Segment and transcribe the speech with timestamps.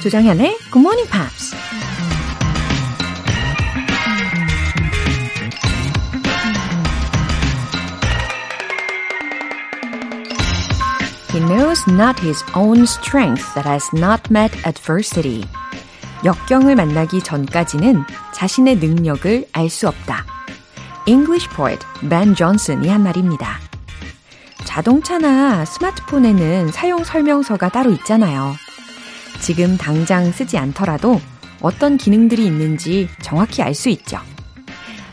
[0.00, 1.54] 조정현의 Good Morning Pops.
[11.30, 15.44] He knows not his own strength that has not met adversity.
[16.24, 20.24] 역경을 만나기 전까지는 자신의 능력을 알 수 없다.
[21.04, 23.58] English poet Ben Johnson이 한 말입니다.
[24.64, 28.54] 자동차나 스마트폰에는 사용 설명서가 따로 있잖아요.
[29.40, 31.20] 지금 당장 쓰지 않더라도
[31.60, 34.18] 어떤 기능들이 있는지 정확히 알 수 있죠.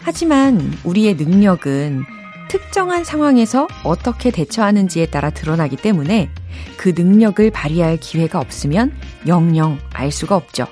[0.04, 2.04] 하지만 우리의 능력은
[2.50, 6.30] 특정한 상황에서 어떻게 대처하는지에 따라 드러나기 때문에
[6.78, 8.94] 그 능력을 발휘할 기회가 없으면
[9.28, 10.66] 영영 알 수가 없죠.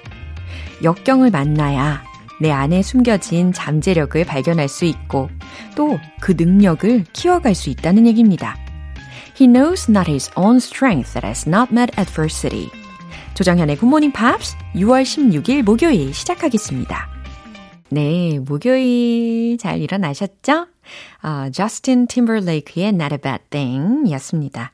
[0.84, 2.04] 역경을 만나야
[2.42, 5.30] 내 안에 숨겨진 잠재력을 발견할 수 있고
[5.76, 8.58] 또 그 능력을 키워갈 수 있다는 얘기입니다.
[9.40, 12.70] He knows not his own strength that has not met adversity.
[13.36, 17.10] 조정현의 굿모닝 팝스 6월 16일 목요일 시작하겠습니다.
[17.90, 20.68] 네, 목요일 잘 일어나셨죠?
[21.22, 24.72] 어, 저스틴 팀버레이크의 Not a Bad Thing 였습니다.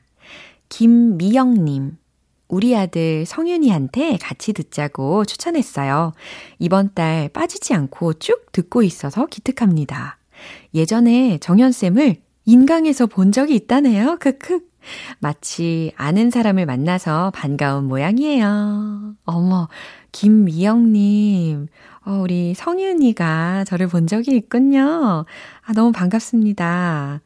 [0.68, 1.98] 김미영님,
[2.46, 6.12] 우리 아들 성윤이한테 같이 듣자고 추천했어요.
[6.60, 10.18] 이번 달 빠지지 않고 쭉 듣고 있어서 기특합니다.
[10.72, 14.18] 예전에 정연쌤을 인강에서 본 적이 있다네요.
[14.20, 14.71] 크크.
[15.18, 19.14] 마치 아는 사람을 만나서 반가운 모양이에요.
[19.24, 19.68] 어머,
[20.12, 21.68] 김미영님.
[22.04, 25.24] 어, 우리 성윤이가 저를 본 적이 있군요.
[25.64, 27.20] 아, 너무 반갑습니다.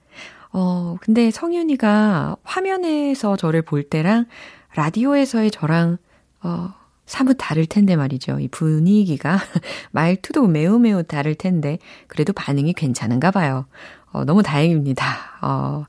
[0.53, 4.27] 어, 근데 성윤이가 화면에서 저를 볼 때랑
[4.75, 5.99] 라디오에서의 저랑,
[6.43, 6.75] 어,
[7.07, 8.41] 사뭇 다를 텐데 말이죠.
[8.41, 9.39] 이 분위기가,
[9.93, 13.67] 말투도 매우 매우 다를 텐데, 그래도 반응이 괜찮은가 봐요.
[14.13, 15.05] 어, 너무 다행입니다.
[15.43, 15.85] 어,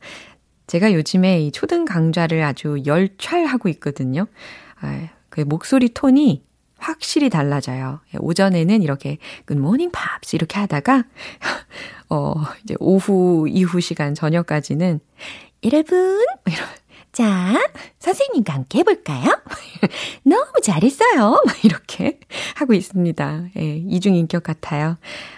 [0.68, 4.28] 제가 요즘에 이 초등 강좌를 아주 열찰하고 있거든요.
[4.82, 6.44] 아, 그 목소리 톤이
[6.78, 8.02] 확실히 달라져요.
[8.14, 9.18] 예, 오전에는 이렇게
[9.50, 11.06] morning pops 이렇게 하다가
[12.10, 15.00] 어 이제 오후 이후 시간 저녁까지는
[15.64, 16.68] 여러분 이런
[17.18, 17.58] 자,
[17.98, 19.42] 선생님과 함께 해볼까요?
[20.22, 21.42] 너무 잘했어요.
[21.64, 22.20] 이렇게
[22.54, 23.46] 하고 있습니다.
[23.58, 24.98] 예, 이중인격 같아요.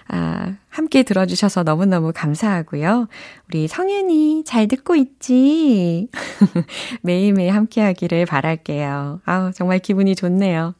[0.09, 3.07] 아, 함께 들어주셔서 너무너무 감사하고요.
[3.47, 6.09] 우리 성윤이 잘 듣고 있지?
[7.01, 9.21] 매일매일 함께 하기를 바랄게요.
[9.23, 10.75] 아우, 정말 기분이 좋네요.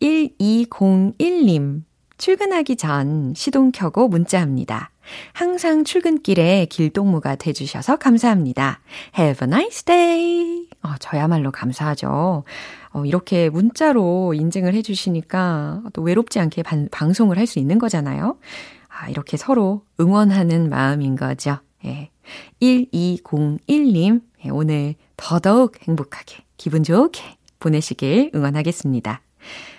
[0.00, 1.82] 1201님,
[2.18, 4.92] 출근하기 전 시동 켜고 문자합니다.
[5.32, 8.80] 항상 출근길에 길동무가 돼주셔서 감사합니다.
[9.18, 10.66] Have a nice day.
[10.82, 12.44] 어, 저야말로 감사하죠.
[12.92, 18.38] 어, 이렇게 문자로 인증을 해주시니까 또 외롭지 않게 반, 방송을 할 수 있는 거잖아요.
[18.88, 21.58] 아, 이렇게 서로 응원하는 마음인 거죠.
[21.84, 22.10] 예.
[22.62, 27.22] 1201님, 예, 오늘 더더욱 행복하게, 기분 좋게
[27.58, 29.20] 보내시길 응원하겠습니다.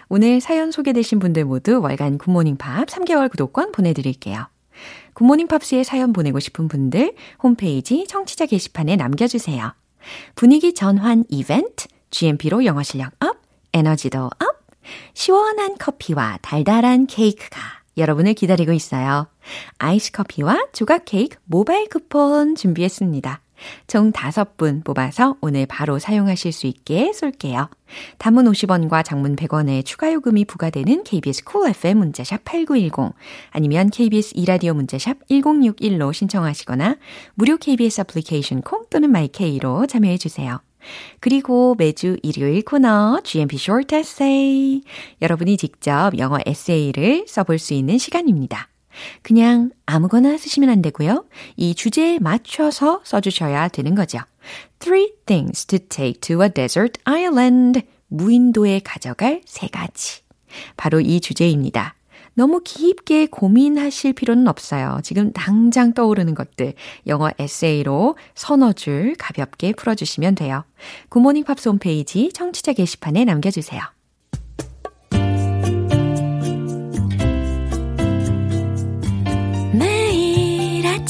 [0.09, 4.47] 오늘 사연 소개되신 분들 모두 월간 굿모닝 팝 3개월 구독권 보내드릴게요.
[5.13, 9.73] 굿모닝 팝스에 사연 보내고 싶은 분들 홈페이지 청취자 게시판에 남겨주세요.
[10.35, 13.37] 분위기 전환 이벤트, GMP로 영어 실력 업,
[13.73, 14.61] 에너지도 up,
[15.13, 17.59] 시원한 커피와 달달한 케이크가
[17.97, 19.27] 여러분을 기다리고 있어요.
[19.77, 23.40] 아이스 커피와 조각 케이크 모바일 쿠폰 준비했습니다.
[23.87, 27.69] 총 5분 뽑아서 오늘 바로 사용하실 수 있게 쏠게요.
[28.17, 33.13] 단문 50원과 장문 100원의 추가 요금이 부과되는 KBS Cool FM 문자샵 8910
[33.51, 36.97] 아니면 KBS 이라디오 문자샵 1061로 신청하시거나
[37.35, 40.61] 무료 KBS 애플리케이션 콩 또는 My K로 참여해 주세요.
[41.19, 44.81] 그리고 매주 일요일 코너 GMP Short Essay
[45.21, 48.69] 여러분이 직접 영어 에세이를 써볼 수 있는 시간입니다.
[49.21, 51.25] 그냥 아무거나 쓰시면 안 되고요.
[51.55, 54.19] 이 주제에 맞춰서 써주셔야 되는 거죠.
[54.79, 57.81] Three things to take to a desert island.
[58.07, 60.21] 무인도에 가져갈 세 가지.
[60.75, 61.95] 바로 이 주제입니다.
[62.33, 64.99] 너무 깊게 고민하실 필요는 없어요.
[65.03, 66.73] 지금 당장 떠오르는 것들
[67.07, 70.63] 영어 에세이로 서너 줄 가볍게 풀어주시면 돼요.
[71.09, 73.81] 굿모닝 팝스 홈페이지 청취자 게시판에 남겨주세요.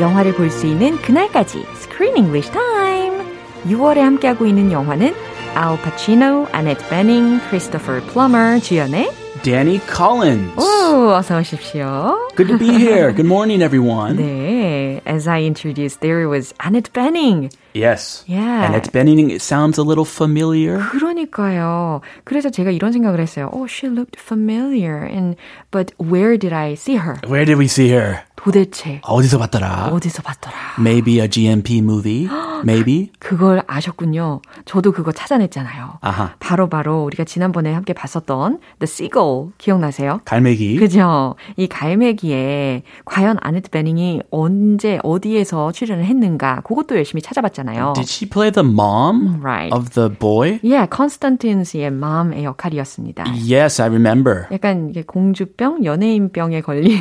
[0.00, 3.22] 영화를 볼 수 있는 그날까지 Screen English Time!
[3.66, 5.14] 6월에 함께하고 있는 영화는
[5.56, 9.10] Al Pacino, Annette Bening, Christopher Plummer 주연의
[9.42, 10.52] Danny Collins.
[10.58, 12.27] 오, 어서 오십시오.
[12.38, 13.10] Good to be here.
[13.12, 14.16] Good morning, everyone.
[14.16, 17.50] 네, as I introduced, there was Annette Bening.
[17.74, 18.22] Yes.
[18.28, 18.66] Yeah.
[18.66, 20.78] Annette Bening, it sounds a little familiar.
[20.78, 22.00] 그러니까요.
[22.22, 23.50] 그래서 제가 이런 생각을 했어요.
[23.52, 25.02] Oh, she looked familiar.
[25.02, 25.34] And
[25.72, 27.18] but where did I see her?
[27.26, 28.20] Where did we see her?
[28.36, 29.90] 도대체 어디서 봤더라?
[29.92, 30.54] 어디서 봤더라?
[30.78, 32.28] Maybe a GMP movie?
[32.64, 33.10] Maybe?
[33.18, 34.42] 그걸 아셨군요.
[34.64, 35.98] 저도 그거 찾아냈잖아요.
[36.00, 36.34] 아하.
[36.38, 40.20] 바로 바로 우리가 지난번에 함께 봤었던 The Seagull 기억나세요?
[40.24, 40.76] 갈매기.
[40.76, 41.34] 그죠?
[41.56, 47.92] 이 갈매기 에 과연 아네트 베닝이 언제 어디에서 출연을 했는가 그것도 열심히 찾아봤잖아요.
[47.94, 49.74] Did she play the mom Right.
[49.74, 50.60] of the boy?
[50.62, 53.24] Yeah, 컨스탄틴스의 맘의 역할이었습니다.
[53.50, 54.46] Yes, I remember.
[54.52, 56.98] 약간 이게 공주병, 연예인병에 걸린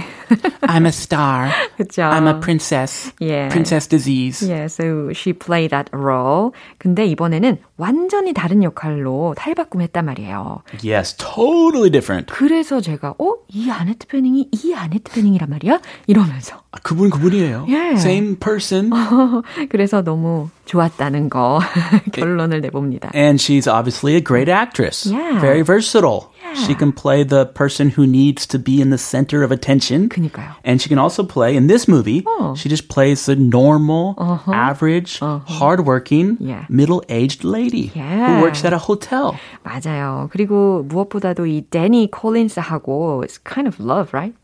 [0.62, 1.50] I'm a star.
[1.78, 2.04] 그죠?
[2.04, 3.12] I'm a princess.
[3.20, 3.50] Yeah.
[3.50, 4.42] Princess disease.
[4.48, 6.52] Yeah, so she played that role.
[6.78, 10.62] 근데 이번에는 완전히 다른 역할로 탈바꿈했단 말이에요.
[10.84, 12.32] Yes, totally different.
[12.34, 13.36] 그래서 제가 어?
[13.50, 15.81] 이 아네트 베닝이 이 아네트 베닝이란 말이야?
[16.07, 17.67] 이러면서 아, 그분 그분이에요.
[17.69, 18.01] Yeah.
[18.01, 18.91] Same person.
[19.69, 21.61] 그래서 너무 좋았다는 거
[22.13, 23.11] 결론을 내봅니다.
[23.15, 25.07] And she's obviously a great actress.
[25.11, 25.39] Yeah.
[25.41, 26.31] Very versatile.
[26.55, 30.09] She can play the person who needs to be in the center of attention.
[30.11, 30.53] 그니까요.
[30.65, 32.25] And she can also play in this movie.
[32.27, 32.55] Oh.
[32.55, 34.17] She just plays the normal,
[34.53, 36.67] average, hardworking, Yeah.
[36.69, 38.37] middle-aged lady Yeah.
[38.37, 39.33] who works at a hotel.
[39.65, 40.29] 맞아요.
[40.33, 44.35] 그리고 무엇보다도 이 데니 콜린스하고 it's kind of love, right?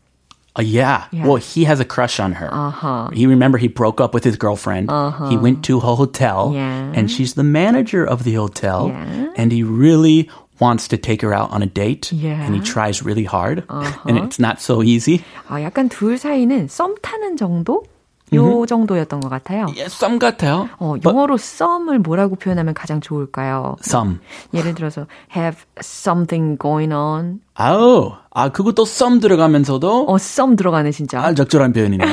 [0.57, 1.05] Uh, yeah.
[1.11, 1.27] Yeah.
[1.27, 2.49] Well, he has a crush on her.
[2.51, 3.09] Uh-huh.
[3.13, 4.89] He remember he broke up with his girlfriend.
[5.29, 6.91] He went to a hotel, Yeah.
[6.93, 9.29] and she's the manager of the hotel, Yeah.
[9.37, 10.27] and he really
[10.59, 12.41] wants to take her out on a date, Yeah.
[12.43, 15.23] and he tries really hard, and it's not so easy.
[15.47, 17.85] 아, 약간 둘 사이는 썸 타는 정도?
[18.32, 19.66] 요 정도였던 것 같아요.
[19.66, 20.68] Yeah, some 같아요.
[20.78, 23.76] 어, 영어로 썸을 뭐라고 표현하면 가장 좋을까요?
[23.84, 24.18] some.
[24.52, 25.06] 예를 들어서
[25.36, 27.40] have something going on.
[27.54, 31.20] 아우, 아 그것도 some 들어가면서도 어, 썸 들어가네 진짜.
[31.20, 32.08] 아 적절한 표현이네요.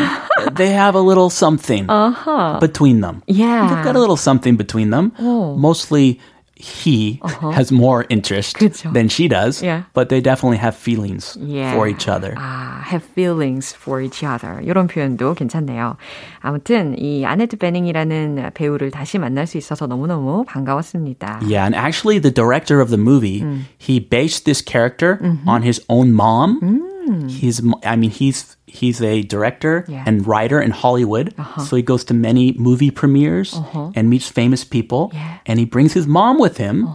[0.56, 2.60] They have a little something 아하.
[2.60, 3.22] between them.
[3.28, 3.68] Yeah.
[3.70, 5.14] They've got a little something between them.
[5.20, 5.56] Oh.
[5.58, 6.20] Mostly
[6.61, 7.21] he
[7.53, 8.91] has more interest 그쵸.
[8.95, 9.83] than she does, Yeah.
[9.93, 11.75] but they definitely have feelings Yeah.
[11.75, 12.33] for each other.
[12.39, 14.63] 아, have feelings for each other.
[14.65, 15.97] 이런 표현도 괜찮네요.
[16.41, 21.41] 아무튼 이 아네트 베닝이라는 배우를 다시 만날 수 있어서 너무너무 반가웠습니다.
[21.43, 23.65] Yeah, and actually, the director of the movie Mm.
[23.77, 25.47] he based this character Mm-hmm.
[25.49, 26.61] on his own mom.
[26.63, 27.29] Mm.
[27.31, 30.05] He's, I mean, he's he's a director Yeah.
[30.07, 31.35] and writer in Hollywood,
[31.65, 33.55] so he goes to many movie premieres
[33.95, 35.19] and meets famous people, Uh-huh.
[35.19, 35.25] Yeah.
[35.27, 35.39] Uh-huh.
[35.47, 36.89] and he brings his mom with him.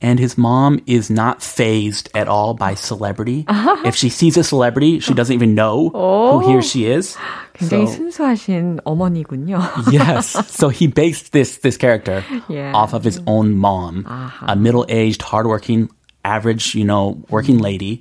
[0.00, 3.44] And his mom is not phased at all by celebrity.
[3.44, 3.84] Uh-huh.
[3.84, 7.20] If she sees a celebrity, she doesn't even know who he or she is.
[7.52, 9.60] 굉장히 So- 순수하신 어머니군요.
[9.92, 10.32] yes.
[10.48, 12.72] So he based this this character Yeah.
[12.72, 14.08] off of his own mom,
[14.40, 15.92] a middle-aged, hardworking,
[16.24, 17.96] average, you know, working lady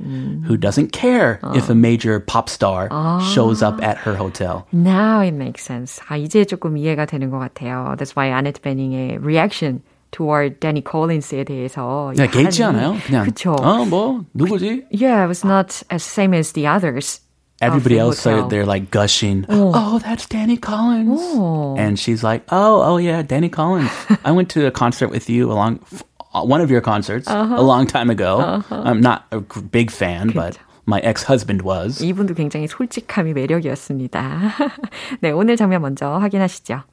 [0.46, 2.90] who doesn't care if a major pop star
[3.34, 4.68] shows up at her hotel.
[4.72, 6.02] Now it makes sense.
[6.10, 7.96] 아, 이제 조금 이해가 되는 것 같아요.
[7.98, 9.82] That's why 아네트 베닝의 reaction
[10.12, 12.98] toward Danny Collins에 대해서 그냥 개의치 않아요.
[13.06, 13.54] 그냥 그쵸.
[13.54, 14.86] 어, 뭐 누구지?
[14.92, 17.22] Yeah, it was not as same as the others.
[17.62, 18.48] Everybody of the else are hotel.
[18.50, 19.46] they're like gushing.
[19.50, 21.20] Oh, that's Danny Collins.
[21.22, 21.76] Oh.
[21.78, 23.92] And she's like, "Oh, oh yeah, Danny Collins.
[24.24, 27.88] I went to a concert with you along uh, one of your concerts a long
[27.88, 28.64] time ago.
[28.72, 34.52] I'm not a g- big fan, but my ex-husband was." 이분도 굉장히 솔직함이 매력이었습니다.
[35.22, 36.84] 네, 오늘 장면 먼저 확인하시죠.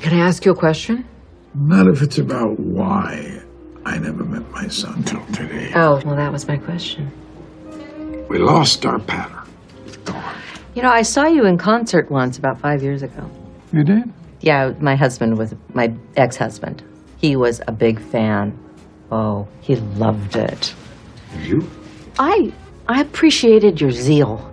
[0.00, 1.04] Can I ask you a question?
[1.54, 3.40] Not if it's about why
[3.84, 5.72] I never met my son till today.
[5.74, 7.10] Oh, well, that was my question.
[8.28, 9.42] We lost our pattern.
[9.86, 10.22] It's gone.
[10.74, 13.24] You know, I saw you in concert once about five years ago.
[13.72, 14.04] You did?
[14.40, 16.82] Yeah, my husband was my ex husband.
[17.20, 18.54] He was a big fan.
[19.14, 20.74] Oh, he loved it.
[21.42, 21.68] You?
[22.18, 22.52] I
[22.88, 24.46] I appreciated your zeal.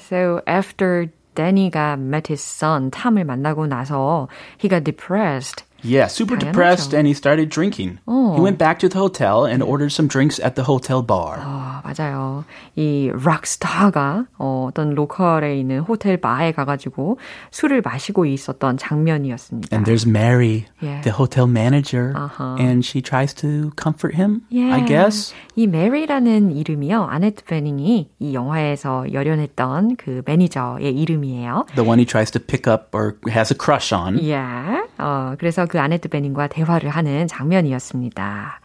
[0.00, 4.28] So after Danny가 met his son, 탐을 만나고 나서
[4.58, 5.64] he got depressed.
[5.84, 6.50] Yeah, super 당연하죠.
[6.52, 7.98] depressed, and he started drinking.
[8.08, 11.38] He went back to the hotel and ordered some drinks at the hotel bar.
[11.38, 12.44] 아, 맞아요.
[12.74, 17.18] 이 락스타가 어, 어떤 로컬에 있는 호텔 바에 가가지고
[17.52, 19.68] 술을 마시고 있었던 장면이었습니다.
[19.76, 21.02] And there's Mary, Yeah.
[21.02, 22.56] the hotel manager, Uh-huh.
[22.58, 24.74] and she tries to comfort him, Yeah.
[24.74, 25.32] I guess.
[25.54, 27.04] 이 메리라는 이름이요.
[27.04, 31.66] 아네트 베닝이 이 영화에서 열연했던 그 매니저의 이름이에요.
[31.76, 34.18] The one he tries to pick up or has a crush on.
[34.18, 34.82] Yeah.
[34.98, 38.59] 어, 그래서 그 아네트 베닝과 대화를 하는 장면이었습니다.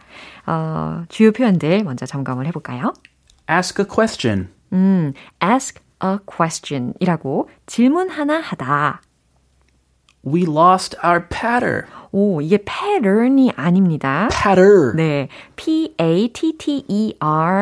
[0.45, 2.91] 어, 주요 표현들 먼저 점검을 해볼까요?
[3.49, 4.49] Ask a question.
[4.73, 9.01] 음, ask a question이라고 질문 하나 하다.
[10.25, 11.83] We lost our patter.
[12.11, 14.27] 오, 이게 pattern이 아닙니다.
[14.29, 14.93] Patter.
[14.97, 16.49] 네, P-A-T-T-E-R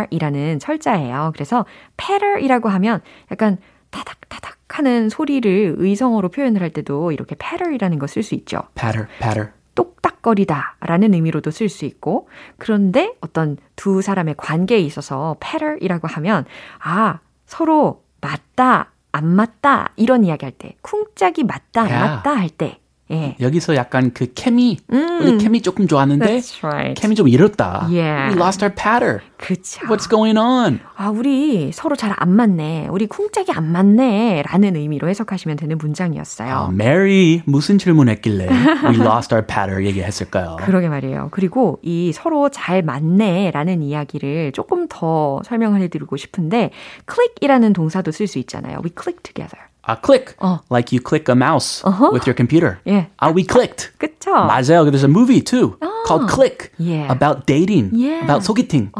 [0.09, 1.33] 이라는 철자예요.
[1.35, 3.59] 그래서 patter이라고 하면 약간
[3.95, 8.61] 타닥타닥 하는 소리를 의성어로 표현을 할 때도 이렇게 patter이라는 거 쓸 수 있죠.
[8.75, 9.49] Patter, patter.
[9.75, 16.45] 똑딱거리다 라는 의미로도 쓸 수 있고, 그런데 어떤 두 사람의 관계에 있어서 patter이라고 하면,
[16.79, 22.15] 아, 서로 맞다, 안 맞다, 이런 이야기 할 때, 쿵짝이 맞다, 안 Yeah.
[22.15, 22.79] 맞다 할 때,
[23.11, 23.35] 예.
[23.39, 25.19] 여기서 약간 그 케미, 음.
[25.21, 26.99] 우리 케미 조금 좋았는데 That's right.
[26.99, 27.87] 케미 좀 잃었다.
[27.89, 28.33] Yeah.
[28.33, 29.19] We lost our patter.
[29.37, 29.85] 그쵸.
[29.87, 30.79] What's going on?
[30.95, 32.87] 아, 우리 서로 잘 안 맞네.
[32.89, 34.43] 우리 쿵짝이 안 맞네.
[34.49, 36.49] 라는 의미로 해석하시면 되는 문장이었어요.
[36.53, 40.57] 아, Mary 무슨 질문했길래 we lost our patter 얘기했을까요?
[40.61, 41.27] 그러게 말이에요.
[41.31, 46.71] 그리고 이 서로 잘 맞네 라는 이야기를 조금 더 설명을 해드리고 싶은데
[47.11, 48.79] click이라는 동사도 쓸 수 있잖아요.
[48.83, 49.59] We click together.
[49.84, 50.36] 아, click.
[50.38, 50.60] 어.
[50.70, 52.12] Like you click a mouse Uh-huh.
[52.12, 52.78] with your computer.
[52.86, 53.08] 예.
[53.18, 53.90] 아, we clicked.
[53.98, 54.30] 그쵸?
[54.32, 54.84] 맞아요.
[54.84, 57.10] There's a movie too called Click Yeah.
[57.10, 58.22] about dating, Yeah.
[58.22, 58.92] about 소개팅.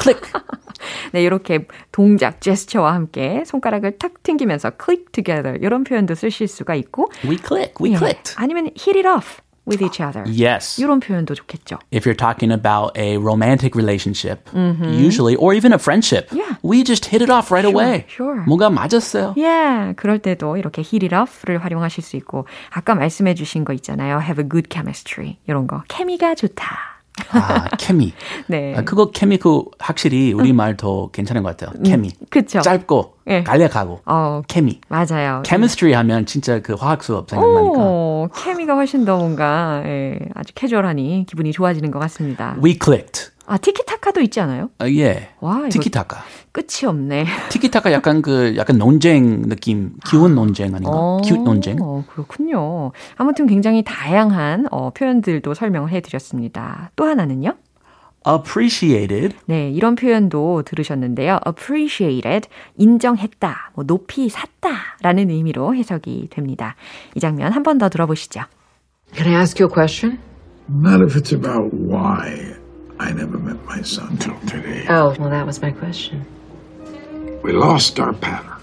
[0.00, 0.20] Click.
[1.12, 7.10] 네, 이렇게 동작, 제스처와 함께 손가락을 탁 튕기면서 click together 이런 표현도 쓰실 수가 있고
[7.24, 7.74] We click.
[7.80, 7.96] We 예.
[7.96, 8.34] clicked.
[8.36, 10.23] 아니면 hit it off With each other.
[10.27, 10.81] Yes.
[10.81, 11.77] 이런 표현도 좋겠죠.
[11.93, 16.37] If you're talking about a romantic relationship, usually, or even a friendship, Mm-hmm.
[16.39, 16.55] Yeah.
[16.63, 18.05] we just hit it off right away.
[18.09, 18.43] sure.
[18.47, 19.35] 뭔가 맞았어요.
[19.37, 24.19] 예, 그럴 때도 이렇게 hit it off를 활용하실 수 있고 아까 말씀해 주신 거 있잖아요.
[24.21, 25.83] have a good chemistry 이런 거.
[25.87, 26.88] 케미가 좋다.
[27.31, 28.13] 아, 케미.
[28.47, 28.73] 네.
[28.75, 31.77] 아, 그거 케미 그 확실히 우리 말 더 괜찮은 것 같아요.
[31.83, 32.11] 케미.
[32.29, 32.61] 그쵸.
[32.61, 33.43] 짧고 예.
[33.43, 34.79] 간략하고 어, 케미.
[34.87, 35.43] 맞아요.
[35.45, 37.79] chemistry 하면 진짜 그 화학 수업 생각나니까.
[37.81, 42.55] 오, 케미가 훨씬 더 뭔가 예, 아주 캐주얼하니 기분이 좋아지는 것 같습니다.
[42.63, 43.31] We clicked.
[43.51, 44.69] 아, 티키타카도 있지 않아요?
[44.77, 45.29] 아, 예.
[45.41, 46.17] 와, 티키타카.
[46.51, 47.25] 끝이 없네.
[47.49, 51.17] 티키타카 약간 그 약간 논쟁 느낌, 기운 논쟁 아닌가?
[51.23, 51.77] 기웃 논쟁.
[51.81, 52.91] 어, 그렇군요.
[53.15, 56.91] 아무튼 굉장히 다양한 어, 표현들도 설명을 해드렸습니다.
[56.95, 57.55] 또 하나는요?
[58.27, 59.35] appreciated.
[59.47, 61.39] 네, 이런 표현도 들으셨는데요.
[61.47, 64.69] appreciated, 인정했다, 뭐 높이 샀다
[65.01, 66.75] 라는 의미로 해석이 됩니다.
[67.15, 68.41] 이 장면 한 번 더 들어보시죠.
[69.15, 70.19] Can I ask you a question?
[70.69, 72.58] Not if it's about why
[73.69, 74.83] my son till today.
[74.89, 76.25] Oh, well, that was my question.
[77.43, 78.57] We lost our pattern.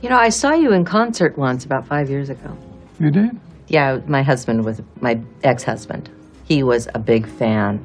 [0.00, 2.56] You know, I saw you in concert once about five years ago.
[2.98, 3.38] You did?
[3.66, 6.08] Yeah, my husband was my ex husband.
[6.44, 7.84] He was a big fan.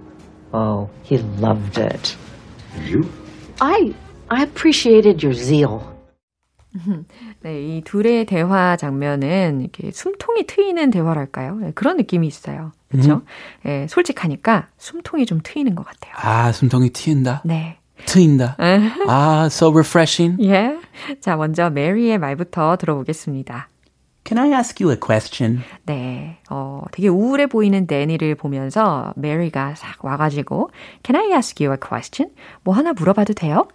[0.54, 2.16] Oh, he loved it.
[2.84, 3.12] You?
[3.60, 3.94] I
[4.30, 5.97] I appreciated your zeal.
[7.42, 11.56] 네, 이 둘의 대화 장면은 이렇게 숨통이 트이는 대화랄까요?
[11.56, 12.72] 네, 그런 느낌이 있어요.
[12.90, 13.22] 그렇죠?
[13.66, 16.14] 예, 솔직하니까 숨통이 좀 트이는 것 같아요.
[16.18, 17.42] 아, 숨통이 튑다.
[17.44, 17.78] 네.
[18.06, 18.56] 트인다.
[19.08, 20.42] 아, so refreshing.
[20.44, 20.78] 예.
[21.20, 23.70] 자, 먼저 메리의 말부터 들어보겠습니다.
[24.24, 25.62] Can I ask you a question?
[25.86, 30.70] 네, 어, 되게 우울해 보이는 데니를 보면서 메리가 싹 와가지고
[31.04, 32.36] Can I ask you a question?
[32.64, 33.70] 뭐 하나 물어봐도 돼요?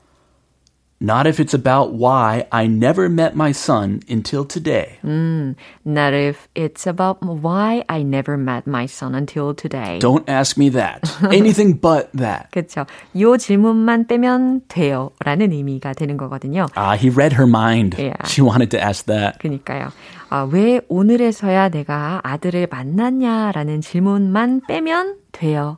[1.01, 4.97] Not if it's about why I never met my son until today.
[5.03, 9.99] Not if it's about why I never met my son until today.
[9.99, 11.05] Don't ask me that.
[11.31, 12.49] Anything but that.
[12.49, 12.87] 그렇죠.
[13.19, 15.11] 요 질문만 빼면 돼요.
[15.23, 16.65] 라는 의미가 되는 거거든요.
[16.75, 17.95] Ah, he read her mind.
[17.99, 18.25] Yeah.
[18.25, 19.37] She wanted to ask that.
[19.37, 19.91] 그니까요.
[20.29, 25.77] 아, 왜 오늘에서야 내가 아들을 만났냐라는 질문만 빼면 돼요.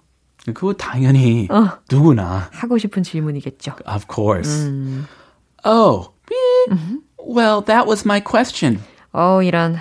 [0.52, 1.48] 그거 당연히
[1.90, 2.48] 누구나.
[2.52, 3.76] 하고 싶은 질문이겠죠.
[3.86, 4.70] Of course.
[5.64, 6.78] Oh, beep.
[7.18, 8.80] well, that was my question.
[9.12, 9.76] 어, 이런.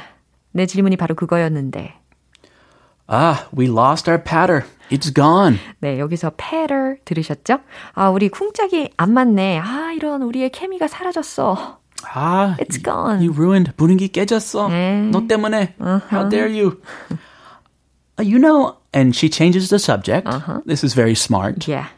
[0.51, 1.95] 내 질문이 바로 그거였는데.
[3.09, 4.63] Ah, we lost our patter.
[4.89, 5.59] It's gone.
[5.81, 7.59] 네, 여기서 patter 들으셨죠?
[7.93, 9.59] 아, 우리 쿵짝이 안 맞네.
[9.59, 11.79] 아, 이런 우리의 케미가 사라졌어.
[12.15, 13.19] Ah, It's gone.
[13.25, 13.73] You ruined.
[13.75, 14.69] 분위기 깨졌어.
[14.69, 15.09] 네.
[15.11, 15.75] 너 때문에.
[16.11, 16.79] How dare you?
[18.18, 20.26] Uh, you know, and she changes the subject.
[20.66, 21.68] This is very smart.
[21.68, 21.88] Yeah.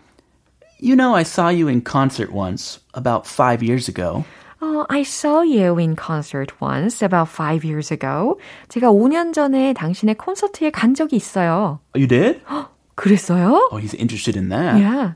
[0.78, 4.24] You know, I saw you in concert once, about five years ago.
[4.62, 8.38] 어, I saw you in concert once about five years ago.
[8.68, 11.80] 제가 5년 전에 당신의 콘서트에 간 적이 있어요.
[11.94, 12.42] Oh, you did?
[12.94, 13.68] 그랬어요?
[13.72, 14.76] Oh, he's interested in that.
[14.78, 15.12] Yeah.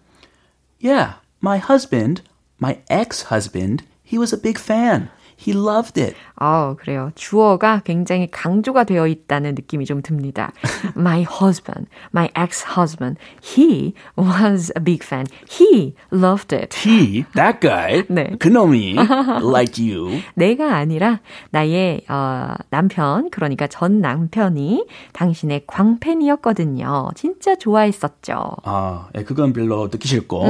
[0.81, 2.23] Yeah, my husband,
[2.59, 5.11] my ex-husband, he was a big fan.
[5.42, 6.16] He loved it.
[6.36, 7.12] 아, 그래요.
[7.16, 10.52] 주어가 굉장히 강조가 되어 있다는 느낌이 좀 듭니다.
[10.98, 15.26] my husband, my ex-husband, he was a big fan.
[15.50, 16.76] He loved it.
[16.86, 18.36] He, that guy, 네.
[18.40, 18.96] 그놈이,
[19.42, 20.22] like you.
[20.36, 21.20] 내가 아니라
[21.52, 27.10] 나의 어, 남편, 그러니까 전 남편이 당신의 광팬이었거든요.
[27.16, 28.52] 진짜 좋아했었죠.
[28.64, 30.46] 아, 예, 그건 별로 듣기 싫고.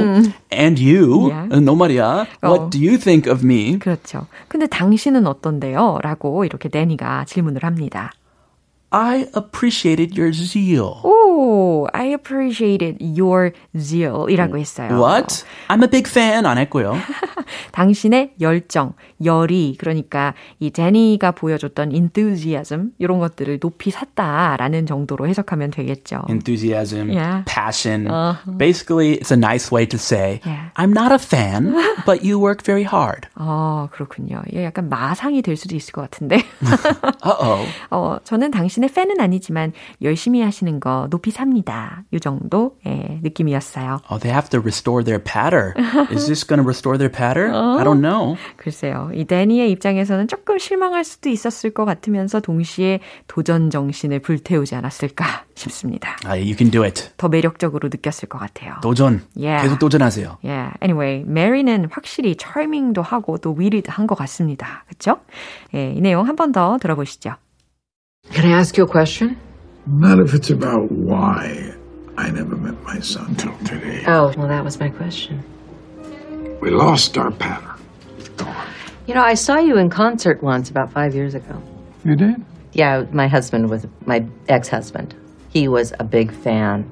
[0.51, 1.59] And you, Yeah.
[1.61, 2.25] 너 말이야.
[2.43, 2.69] What 어.
[2.69, 3.77] do you think of me?
[3.79, 4.25] 그렇죠.
[4.47, 5.97] 근데 당신은 어떤데요?
[6.03, 8.13] 라고 이렇게 데니가 질문을 합니다.
[8.90, 11.00] I appreciated your zeal.
[11.02, 14.88] 오, I appreciated your zeal 이라고 했어요.
[14.96, 15.44] What?
[15.66, 16.94] I'm a big fan 안 했고요.
[17.72, 18.92] 당신의 열정,
[19.24, 26.22] 열이, 그러니까 이 제니가 보여줬던 enthusiasm, 이런 것들을 높이 샀다라는 정도로 해석하면 되겠죠.
[26.28, 27.42] Enthusiasm, Yeah.
[27.46, 28.06] passion.
[28.06, 28.56] Uh-huh.
[28.56, 30.70] Basically, it's a nice way to say, Yeah.
[30.76, 31.74] I'm not a fan,
[32.06, 33.26] but you work very hard.
[33.34, 34.42] 아, 그렇군요.
[34.48, 36.44] 이게 약간 마상이 될 수도 있을 것 같은데.
[37.26, 37.66] Uh-oh.
[37.90, 39.71] 어, 저는 당신 의 팬은 아니지만
[40.01, 42.03] 열심히 하시는 거 높이 삽니다.
[42.11, 43.99] 이 정도의 느낌이었어요.
[44.09, 45.73] Oh, they have to restore their patter.
[46.11, 47.47] Is this going to restore their patter?
[47.53, 48.35] I don't know.
[48.57, 49.11] 글쎄요.
[49.13, 56.15] 이 데니의 입장에서는 조금 실망할 수도 있었을 것 같으면서 동시에 도전 정신을 불태우지 않았을까 싶습니다.
[56.25, 57.11] Uh, you can do it.
[57.17, 58.73] 더 매력적으로 느꼈을 것 같아요.
[58.81, 59.21] 도전.
[59.37, 59.63] Yeah.
[59.63, 60.37] 계속 도전하세요.
[60.43, 60.73] Yeah.
[60.81, 64.83] Anyway, 메리는 확실히 charming도 하고 또 위리드한 것 같습니다.
[64.87, 65.19] 그렇죠?
[65.75, 67.35] 예, 이 내용 한 번 더 들어보시죠.
[68.31, 69.37] Can I ask you a question?
[69.87, 71.73] Not if it's about why
[72.17, 74.03] I never met my son till today.
[74.07, 75.43] Oh, well, that was my question.
[76.61, 77.65] We lost our pattern.
[79.07, 81.61] You know, I saw you in concert once about five years ago.
[82.05, 82.45] You did?
[82.73, 85.15] Yeah, my husband was my ex husband.
[85.49, 86.89] He was a big fan.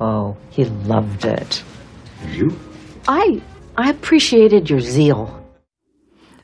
[0.00, 1.62] Oh, he loved it.
[2.28, 2.56] You?
[3.08, 3.42] I
[3.76, 5.45] I appreciated your zeal.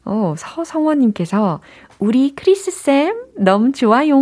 [0.05, 1.61] 어, 서성원님께서
[1.99, 4.17] 우리 크리스 쌤 너무 좋아요.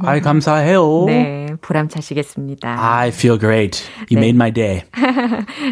[0.00, 1.04] 아이, 감사해요.
[1.06, 2.76] 네, 보람차시겠습니다.
[2.78, 3.82] I feel great.
[4.10, 4.28] You 네.
[4.28, 4.82] made my day.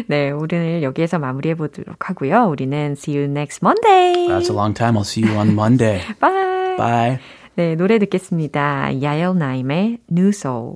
[0.07, 2.45] 네, 오늘 여기에서 마무리해 보도록 하고요.
[2.45, 4.27] 우리는 see you next Monday.
[4.27, 4.95] That's a long time.
[4.97, 6.01] I'll see you on Monday.
[6.19, 6.77] Bye.
[6.77, 7.19] Bye.
[7.55, 9.01] 네, 노래 듣겠습니다.
[9.01, 10.75] 야엘 나임의 New Soul.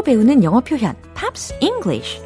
[0.00, 2.20] 팝으로 배우는 영어 표현 Pops English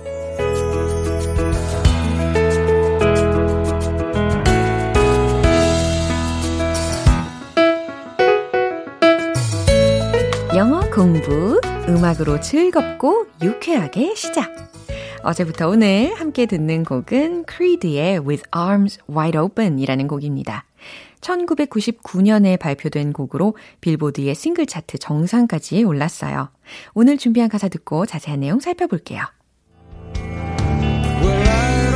[10.55, 14.51] 영어 공부 음악으로 즐겁고 유쾌하게 시작
[15.23, 20.65] 어제부터 오늘 함께 듣는 곡은 크리드의 With Arms Wide Open 이라는 곡입니다.
[21.25, 26.51] 1999년에 발표된 곡으로 빌보드의 싱글 차트 정상까지 올랐어요.
[26.93, 29.25] 오늘 준비한 가사 듣고 자세한 내용 살펴볼게요.
[31.23, 31.91] Well, I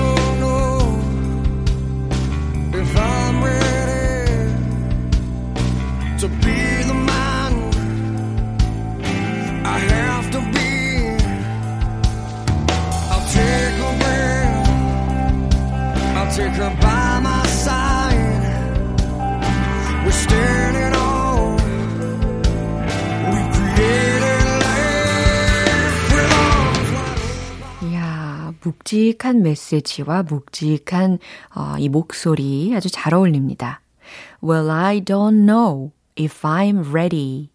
[16.69, 17.08] don't
[28.62, 31.18] 묵직한 메시지와 묵직한
[31.55, 33.81] 어, 이 목소리 아주 잘 어울립니다.
[34.42, 37.51] Well, I don't know if I'm ready.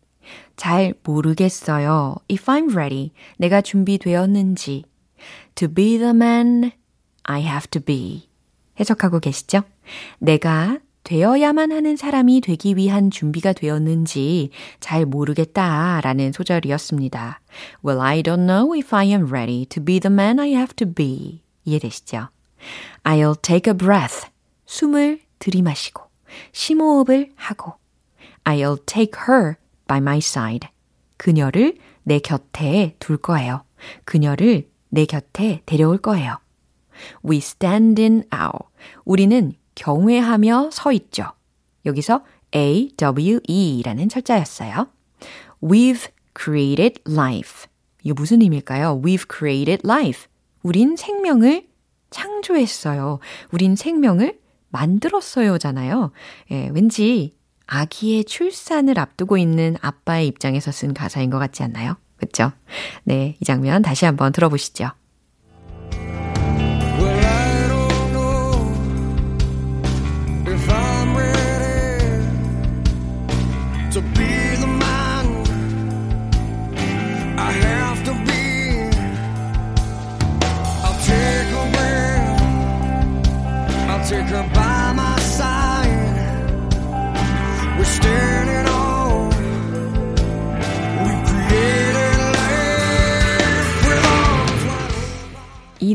[0.56, 2.16] 잘 모르겠어요.
[2.32, 3.12] If I'm ready.
[3.38, 4.84] 내가 준비되었는지.
[5.56, 6.72] To be the man
[7.24, 8.30] I have to be.
[8.80, 9.64] 해석하고 계시죠?
[10.20, 17.42] 내가 되어야만 하는 사람이 되기 위한 준비가 되었는지 잘 모르겠다 라는 소절이었습니다.
[17.86, 20.92] Well, I don't know if I am ready to be the man I have to
[20.92, 21.42] be.
[21.66, 22.30] 이해되시죠?
[23.04, 24.28] I'll take a breath.
[24.66, 26.02] 숨을 들이마시고
[26.54, 27.74] 심호흡을 하고
[28.46, 29.56] I'll take her
[29.88, 30.70] by my side.
[31.18, 33.64] 그녀를 내 곁에 둘 거예요.
[34.06, 36.38] 그녀를 내 곁에 데려올 거예요.
[37.26, 38.70] We stand in awe.
[39.04, 41.26] 우리는 경외하며 서 있죠.
[41.86, 42.24] 여기서
[42.56, 44.88] A-W-E라는 철자였어요.
[45.62, 47.68] We've created life.
[48.04, 49.02] 이게 무슨 의미일까요?
[49.02, 50.26] We've created life.
[50.62, 51.68] 우린 생명을
[52.10, 53.20] 창조했어요.
[53.52, 56.12] 우린 생명을 만들었어요잖아요.
[56.52, 61.96] 예, 왠지 아기의 출산을 앞두고 있는 아빠의 입장에서 쓴 가사인 것 같지 않나요?
[62.18, 62.52] 그쵸?
[63.04, 64.90] 네, 이 장면 다시 한번 들어보시죠.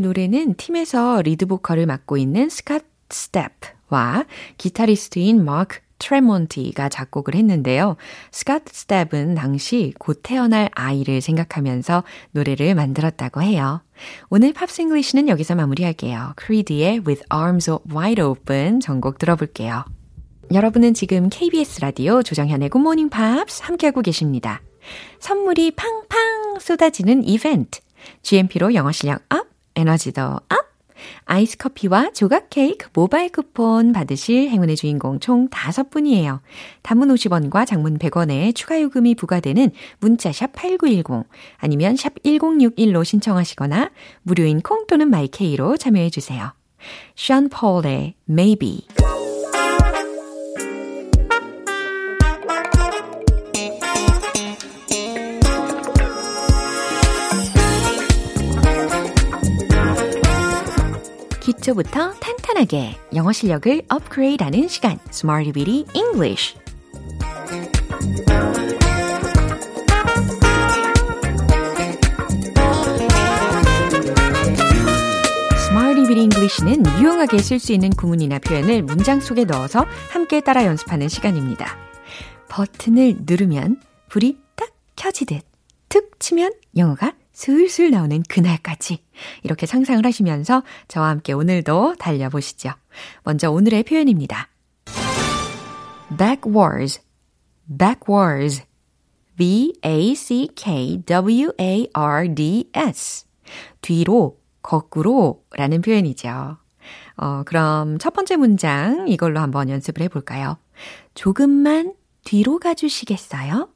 [0.08, 4.24] 노래는 팀에서 리드 보컬을 맡고 있는 스캇 스탭과
[4.56, 7.96] 기타리스트인 마크 트레몬티가 작곡을 했는데요.
[8.30, 13.82] 스캇 스텝은 당시 곧 태어날 아이를 생각하면서 노래를 만들었다고 해요.
[14.30, 16.32] 오늘 Pops English는 여기서 마무리할게요.
[16.36, 19.84] 크리드의 With Arms Wide Open 전곡 들어볼게요.
[20.54, 24.62] 여러분은 지금 KBS 라디오 조정현의 Morning Pops 함께하고 계십니다.
[25.18, 27.80] 선물이 팡팡 쏟아지는 이벤트.
[28.22, 29.47] GMP로 영어 실력 up,
[29.78, 30.42] 에너지도 up.
[31.24, 36.40] 아이스 커피와 조각 케이크 모바일 쿠폰 받으실 행운의 주인공 총 5분이에요.
[36.82, 43.90] 단문 50원과 장문 100원에 추가 요금이 부과되는 문자 샵 8910 아니면 샵 1061로 신청하시거나
[44.22, 46.52] 무료인 콩 또는 My K로 참여해 주세요.
[47.14, 48.82] 션 폴의 Maybe
[61.58, 66.56] 기초부터 탄탄하게 영어 실력을 업그레이드하는 시간 Smarty Bitty English
[76.06, 81.76] Bitty English는 유용하게 쓸 수 있는 구문이나 표현을 문장 속에 넣어서 함께 따라 연습하는 시간입니다.
[82.48, 85.42] 버튼을 누르면 불이 딱 켜지듯
[85.90, 88.98] 툭 치면 영어가 슬슬 나오는 그날까지
[89.44, 92.72] 이렇게 상상을 하시면서 저와 함께 오늘도 달려보시죠.
[93.22, 94.48] 먼저 오늘의 표현입니다.
[96.18, 97.00] backwards,
[97.78, 98.64] backwards,
[99.36, 99.86] b-a-c-k-w-a-r-d-s
[103.82, 106.56] 뒤로, 거꾸로 라는 표현이죠.
[107.18, 110.58] 어, 그럼 첫 번째 문장 이걸로 한번 연습을 해볼까요?
[111.14, 113.68] 조금만 뒤로 가주시겠어요?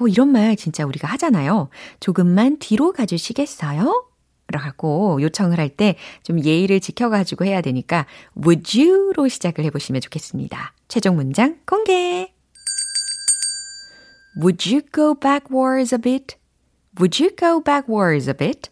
[0.00, 1.68] 어, 이런 말 진짜 우리가 하잖아요.
[2.00, 4.04] 조금만 뒤로 가주시겠어요?
[4.50, 8.06] 라고 요청을 할 때 좀 예의를 지켜가지고 해야 되니까
[8.42, 10.72] would you로 시작을 해보시면 좋겠습니다.
[10.88, 12.32] 최종 문장 공개!
[14.40, 16.36] Would you go backwards a bit?
[16.98, 18.70] Would you go backwards a bit?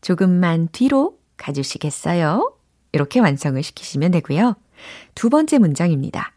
[0.00, 2.54] 조금만 뒤로 가주시겠어요?
[2.92, 4.56] 이렇게 완성을 시키시면 되고요.
[5.14, 6.32] 두 번째 문장입니다.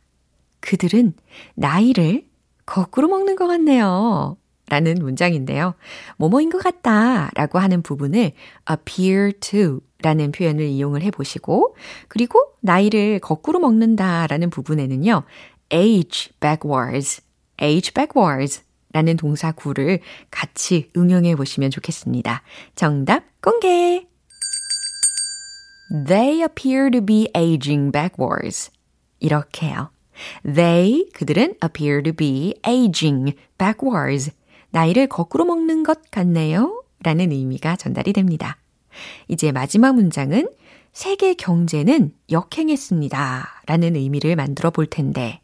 [0.59, 1.13] 그들은
[1.55, 2.25] 나이를
[2.65, 4.37] 거꾸로 먹는 것 같네요.
[4.69, 5.75] 라는 문장인데요.
[6.17, 8.31] 뭐뭐인 것 같다 라고 하는 부분을
[8.69, 11.75] appear to 라는 표현을 이용을 해보시고,
[12.07, 15.23] 그리고 나이를 거꾸로 먹는다 라는 부분에는요,
[15.73, 17.21] age backwards,
[17.61, 19.99] age backwards 라는 동사 구를
[20.31, 22.41] 같이 응용해 보시면 좋겠습니다.
[22.75, 24.07] 정답 공개!
[26.07, 28.71] They appear to be aging backwards.
[29.19, 29.91] 이렇게요.
[30.43, 34.31] They, 그들은 appear to be aging backwards.
[34.69, 36.83] 나이를 거꾸로 먹는 것 같네요.
[37.03, 38.57] 라는 의미가 전달이 됩니다.
[39.27, 40.49] 이제 마지막 문장은
[40.93, 43.63] 세계 경제는 역행했습니다.
[43.65, 45.41] 라는 의미를 만들어 볼 텐데,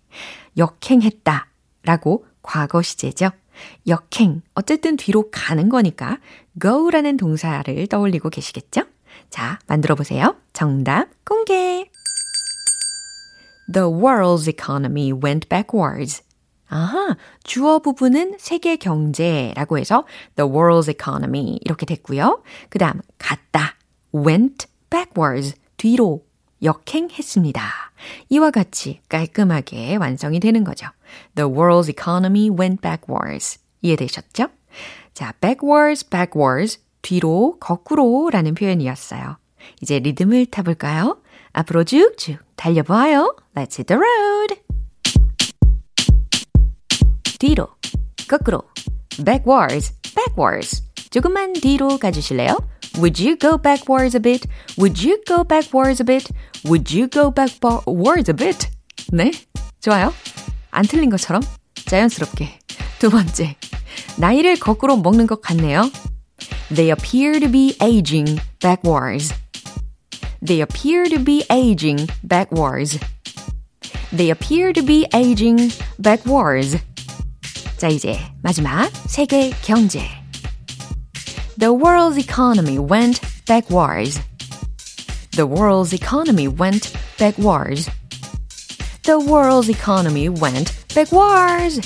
[0.57, 1.47] 역행했다.
[1.83, 3.29] 라고 과거 시제죠.
[3.87, 4.41] 역행.
[4.53, 6.19] 어쨌든 뒤로 가는 거니까
[6.61, 8.83] go라는 동사를 떠올리고 계시겠죠?
[9.29, 10.35] 자, 만들어 보세요.
[10.53, 11.89] 정답 공개.
[13.71, 16.23] The world's economy went backwards.
[16.69, 22.43] 아하, 주어 부분은 세계 경제라고 해서 the world's economy 이렇게 됐고요.
[22.69, 23.75] 그 다음, 갔다.
[24.13, 25.55] went backwards.
[25.77, 26.25] 뒤로
[26.63, 27.61] 역행했습니다.
[28.29, 30.87] 이와 같이 깔끔하게 완성이 되는 거죠.
[31.35, 33.59] The world's economy went backwards.
[33.81, 34.47] 이해되셨죠?
[35.13, 36.79] 자, backwards, backwards.
[37.01, 39.37] 뒤로, 거꾸로 라는 표현이었어요.
[39.81, 41.21] 이제 리듬을 타볼까요?
[41.57, 43.35] 앞으로 쭉쭉 달려봐요.
[43.55, 44.61] Let's hit the road.
[47.39, 47.67] 뒤로,
[48.27, 48.61] 거꾸로,
[49.25, 50.83] backwards, backwards.
[51.09, 52.59] 조금만 뒤로 가주실래요?
[52.97, 54.47] Would you go backwards a bit?
[54.77, 56.31] Would you go backwards a bit?
[56.65, 58.69] Would you go backwards a bit?
[59.11, 59.31] 네,
[59.79, 60.13] 좋아요.
[60.69, 61.41] 안 틀린 것처럼
[61.87, 62.59] 자연스럽게.
[62.99, 63.55] 두 번째,
[64.17, 65.89] 나이를 거꾸로 먹는 것 같네요.
[66.69, 69.33] They appear to be aging backwards.
[70.40, 72.98] They appear to be aging backwards.
[74.12, 76.76] They appear to be aging backwards.
[77.78, 80.02] 자, 이제 마지막 세계 경제.
[81.58, 84.20] The world's economy went backwards.
[85.32, 87.88] The world's economy went backwards.
[89.04, 91.80] The world's economy went backwards.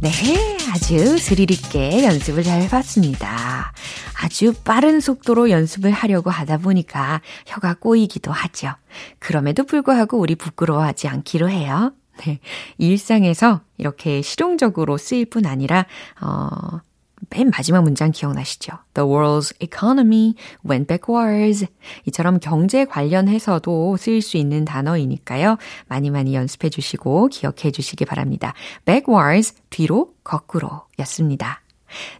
[0.00, 3.72] 네, 아주 스릴 있게 연습을 잘 해봤습니다.
[4.21, 8.73] 아주 빠른 속도로 연습을 하려고 하다 보니까 혀가 꼬이기도 하죠.
[9.17, 11.93] 그럼에도 불구하고 우리 부끄러워하지 않기로 해요.
[12.17, 12.39] 네.
[12.77, 15.85] 일상에서 이렇게 실용적으로 쓰일 뿐 아니라,
[16.19, 16.81] 어,
[17.29, 18.73] 맨 마지막 문장 기억나시죠?
[18.93, 20.35] The world's economy
[20.69, 21.67] went backwards.
[22.05, 25.57] 이처럼 경제 관련해서도 쓰일 수 있는 단어이니까요.
[25.87, 28.53] 많이 많이 연습해 주시고 기억해 주시기 바랍니다.
[28.83, 31.61] backwards, 뒤로, 거꾸로 였습니다.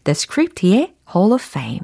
[0.04, 1.82] The Script의 Hall of Fame.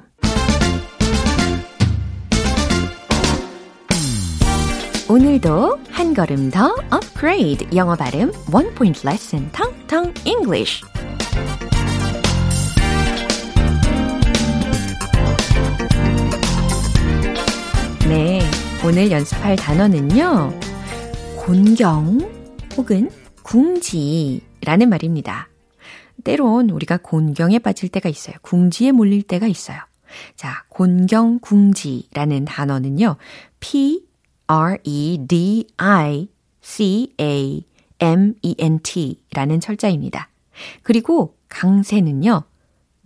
[5.07, 10.83] 오늘도 한 걸음 더 업그레이드 영어 발음 원 포인트 레슨 텅텅 English.
[18.09, 18.39] 네,
[18.83, 20.51] 오늘 연습할 단어는요.
[21.37, 22.19] 곤경
[22.77, 23.09] 혹은
[23.43, 25.49] 궁지라는 말입니다.
[26.23, 28.35] 때론 우리가 곤경에 빠질 때가 있어요.
[28.41, 29.79] 궁지에 몰릴 때가 있어요.
[30.35, 33.17] 자, 곤경, 궁지라는 단어는요.
[33.59, 34.05] P,
[34.47, 36.29] R, E, D, I,
[36.61, 37.65] C, A,
[37.99, 40.29] M, E, N, T 라는 철자입니다.
[40.83, 42.43] 그리고 강세는요.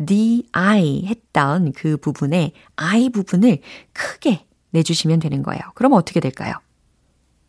[0.06, 3.60] D, I 했던 그 부분에 I 부분을
[3.92, 5.62] 크게 내주시면 되는 거예요.
[5.76, 6.56] 그럼 어떻게 될까요?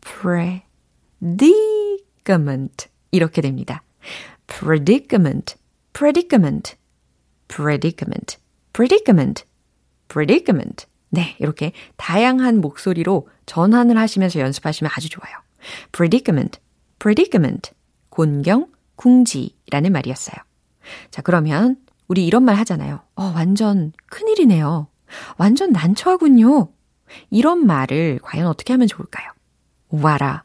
[0.01, 3.83] predicament 이렇게 됩니다.
[4.51, 5.55] Predicament,
[5.93, 6.75] predicament,
[7.47, 8.37] predicament,
[8.73, 9.45] predicament,
[10.07, 10.85] predicament.
[11.09, 15.33] 네, 이렇게 다양한 목소리로 전환을 하시면서 연습하시면 아주 좋아요.
[15.91, 16.59] predicament,
[16.99, 17.71] predicament,
[18.09, 20.35] 곤경, 궁지라는 말이었어요.
[21.09, 23.01] 자, 그러면 우리 이런 말 하잖아요.
[23.15, 24.87] 어, 완전 큰일이네요.
[25.37, 26.71] 완전 난처하군요.
[27.29, 29.31] 이런 말을 과연 어떻게 하면 좋을까요?
[29.93, 30.39] A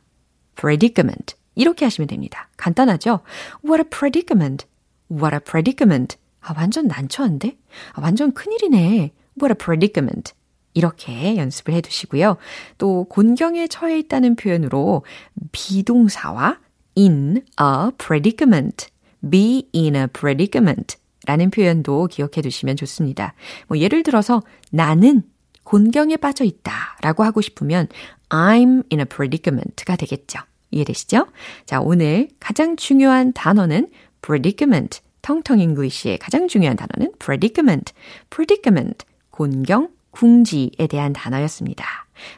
[0.57, 1.37] predicament.
[1.57, 2.49] 이렇게 하시면 됩니다.
[2.57, 3.21] 간단하죠?
[3.65, 4.67] What a predicament.
[5.11, 6.17] What a predicament.
[6.41, 7.59] 아, 완전 난처한데?
[7.95, 9.13] 아, 완전 큰일이네.
[9.41, 10.33] What a predicament.
[10.75, 12.37] 이렇게 연습을 해 두시고요.
[12.79, 15.05] 또 곤경에 처해 있다는 표현으로
[15.51, 16.61] 비동사와
[16.97, 18.89] in a predicament,
[19.29, 23.35] be in a predicament 라는 표현도 기억해 두시면 좋습니다.
[23.69, 25.23] 뭐 예를 들어서 나는
[25.65, 27.89] 곤경에 빠져 있다 라고 하고 싶으면
[28.29, 30.41] I'm in a predicament가 되겠죠.
[30.77, 31.27] 이해되시죠?
[31.65, 33.89] 자, 오늘 가장 중요한 단어는
[34.23, 35.01] predicament.
[35.23, 37.93] 텅텅 English의 가장 중요한 단어는 predicament.
[38.31, 39.05] predicament.
[39.31, 41.85] 곤경, 궁지에 대한 단어였습니다.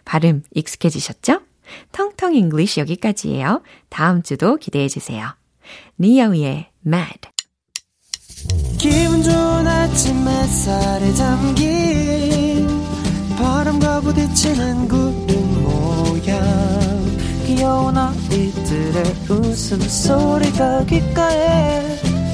[0.04, 1.40] 발음 익숙해지셨죠?
[1.92, 3.62] 텅텅 English 여기까지예요.
[3.88, 5.28] 다음 주도 기대해 주세요.
[5.98, 7.20] 니요의 Mad.
[8.78, 12.66] 기분 좋은 아침 햇살에 담긴
[13.36, 15.37] 바람과 부딪히는 구름
[17.58, 21.80] 귀여운 아이들의 웃음소리가 귓가에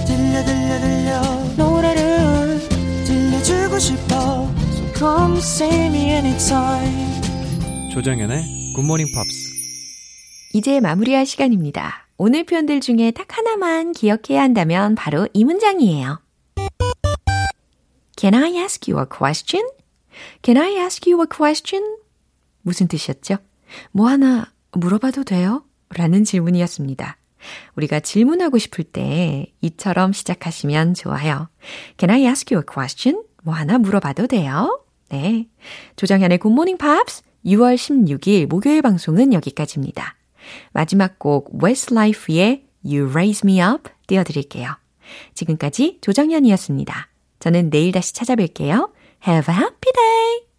[0.07, 1.23] 들려 들려 들려
[1.57, 2.61] 노래를
[3.07, 4.15] 들려주고 싶어
[4.75, 7.23] So come see me anytime
[7.91, 9.55] 조정연의 굿모닝 팝스
[10.53, 12.07] 이제 마무리할 시간입니다.
[12.19, 16.21] 오늘 표현들 중에 딱 하나만 기억해야 한다면 바로 이 문장이에요.
[18.19, 19.67] Can I ask you a question?
[20.43, 21.97] Can I ask you a question?
[22.61, 23.39] 무슨 뜻이었죠?
[23.91, 25.65] 뭐 하나 물어봐도 돼요?
[25.91, 27.17] 라는 질문이었습니다.
[27.77, 31.49] 우리가 질문하고 싶을 때 이처럼 시작하시면 좋아요.
[31.99, 33.25] Can I ask you a question?
[33.43, 34.83] 뭐 하나 물어봐도 돼요?
[35.11, 35.47] 네.
[35.97, 40.17] 조정현의 굿모닝 팝스 6월 16일 목요일 방송은 여기까지입니다.
[40.73, 44.77] 마지막 곡 Westlife의 You Raise Me Up 띄워드릴게요.
[45.35, 47.09] 지금까지 조정현이었습니다.
[47.39, 48.91] 저는 내일 다시 찾아뵐게요.
[49.27, 50.54] Have a happy day!